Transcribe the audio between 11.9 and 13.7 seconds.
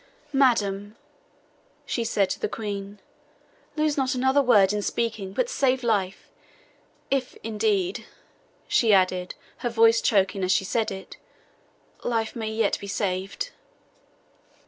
"life may yet be saved."